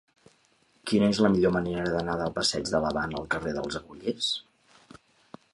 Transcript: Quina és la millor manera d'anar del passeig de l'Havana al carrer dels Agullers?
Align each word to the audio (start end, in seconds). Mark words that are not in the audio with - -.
Quina 0.91 1.09
és 1.15 1.19
la 1.25 1.31
millor 1.33 1.53
manera 1.57 1.91
d'anar 1.97 2.17
del 2.23 2.33
passeig 2.39 2.73
de 2.73 2.83
l'Havana 2.87 3.21
al 3.23 3.31
carrer 3.37 3.55
dels 3.59 3.81
Agullers? 3.83 4.35